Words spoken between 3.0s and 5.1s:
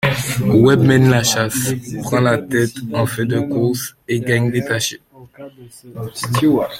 fin de course et gagne détaché.